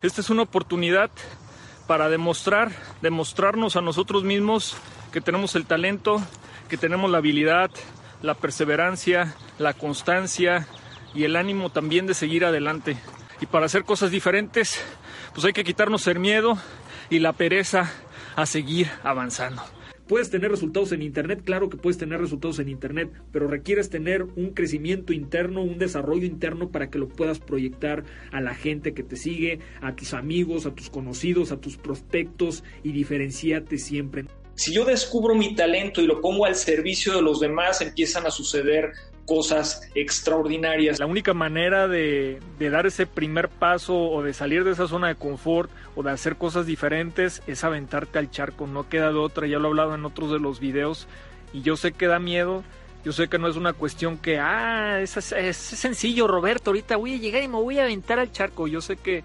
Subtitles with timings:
[0.00, 1.10] Esta es una oportunidad
[1.88, 2.70] para demostrar,
[3.02, 4.76] demostrarnos a nosotros mismos
[5.10, 6.22] que tenemos el talento,
[6.68, 7.68] que tenemos la habilidad,
[8.22, 10.68] la perseverancia, la constancia
[11.16, 12.96] y el ánimo también de seguir adelante.
[13.40, 14.80] Y para hacer cosas diferentes,
[15.34, 16.56] pues hay que quitarnos el miedo
[17.10, 17.92] y la pereza
[18.36, 19.64] a seguir avanzando.
[20.08, 24.22] Puedes tener resultados en Internet, claro que puedes tener resultados en Internet, pero requieres tener
[24.22, 29.02] un crecimiento interno, un desarrollo interno para que lo puedas proyectar a la gente que
[29.02, 34.24] te sigue, a tus amigos, a tus conocidos, a tus prospectos y diferenciate siempre.
[34.54, 38.30] Si yo descubro mi talento y lo pongo al servicio de los demás, empiezan a
[38.30, 38.92] suceder
[39.28, 40.98] cosas extraordinarias.
[40.98, 45.16] La única manera de, dar ese primer paso o de salir de esa zona de
[45.16, 49.58] confort o de hacer cosas diferentes es aventarte al charco, no queda de otra, ya
[49.58, 51.06] lo he hablado en otros de los videos
[51.52, 52.64] y yo sé que da miedo,
[53.04, 57.14] yo sé que no es una cuestión que, ah, es, es, sencillo Roberto, ahorita voy
[57.14, 59.24] a llegar y me voy a aventar al charco, yo sé que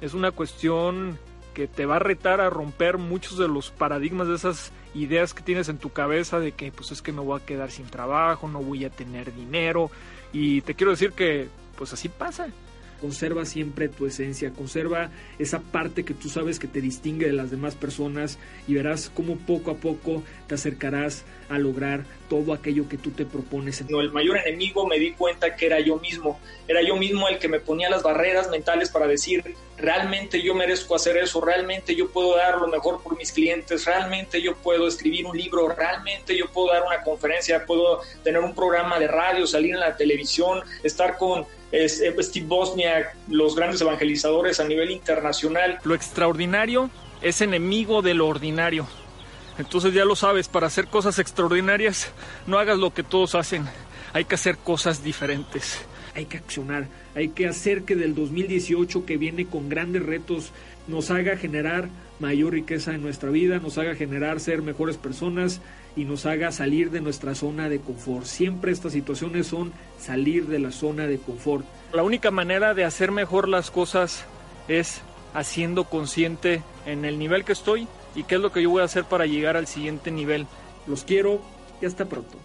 [0.00, 1.16] es una cuestión
[1.54, 5.42] que te va a retar a romper muchos de los paradigmas de esas ideas que
[5.42, 8.48] tienes en tu cabeza de que pues es que me voy a quedar sin trabajo,
[8.48, 9.90] no voy a tener dinero
[10.32, 12.48] y te quiero decir que pues así pasa.
[13.00, 17.50] Conserva siempre tu esencia, conserva esa parte que tú sabes que te distingue de las
[17.50, 22.96] demás personas y verás cómo poco a poco te acercarás a lograr todo aquello que
[22.96, 23.84] tú te propones.
[23.88, 27.48] El mayor enemigo me di cuenta que era yo mismo, era yo mismo el que
[27.48, 32.36] me ponía las barreras mentales para decir, realmente yo merezco hacer eso, realmente yo puedo
[32.36, 36.72] dar lo mejor por mis clientes, realmente yo puedo escribir un libro, realmente yo puedo
[36.72, 41.46] dar una conferencia, puedo tener un programa de radio, salir en la televisión, estar con
[41.72, 45.78] eh, Steve Bosniak, los grandes evangelizadores a nivel internacional.
[45.84, 46.90] Lo extraordinario
[47.22, 48.86] es enemigo de lo ordinario.
[49.58, 52.08] Entonces ya lo sabes, para hacer cosas extraordinarias
[52.46, 53.66] no hagas lo que todos hacen,
[54.12, 55.84] hay que hacer cosas diferentes.
[56.14, 60.52] Hay que accionar, hay que hacer que del 2018 que viene con grandes retos
[60.86, 61.88] nos haga generar
[62.20, 65.60] mayor riqueza en nuestra vida, nos haga generar ser mejores personas
[65.96, 68.26] y nos haga salir de nuestra zona de confort.
[68.26, 71.64] Siempre estas situaciones son salir de la zona de confort.
[71.92, 74.24] La única manera de hacer mejor las cosas
[74.68, 78.82] es haciendo consciente en el nivel que estoy y qué es lo que yo voy
[78.82, 80.46] a hacer para llegar al siguiente nivel.
[80.86, 81.40] Los quiero
[81.80, 82.38] y hasta pronto.